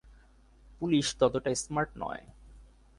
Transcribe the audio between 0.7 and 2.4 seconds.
Police ততটা smart নয়।